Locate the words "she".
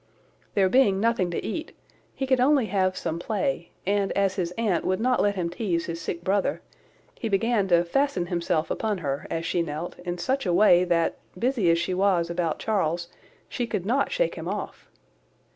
9.45-9.61, 11.77-11.93, 13.47-13.67